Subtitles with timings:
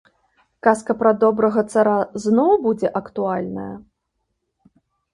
[0.67, 1.95] Казка пра добрага цара
[2.25, 3.71] зноў будзе актуальная?